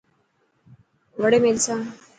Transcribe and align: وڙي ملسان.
وڙي 1.21 1.39
ملسان. 1.45 1.81